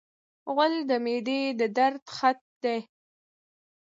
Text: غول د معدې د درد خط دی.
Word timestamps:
غول 0.53 0.73
د 0.89 0.91
معدې 1.03 1.41
د 1.59 1.61
درد 1.77 2.03
خط 2.17 2.39
دی. 2.63 2.79